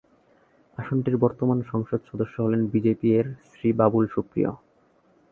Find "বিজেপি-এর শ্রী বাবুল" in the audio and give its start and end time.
2.67-4.05